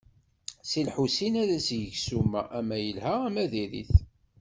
[0.69, 3.93] Si Lḥusin ad s-yeg ssuma, ama yelha ama diri-t.